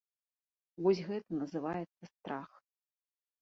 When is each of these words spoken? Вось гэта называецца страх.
Вось 0.87 1.01
гэта 1.09 1.37
называецца 1.41 2.03
страх. 2.13 2.49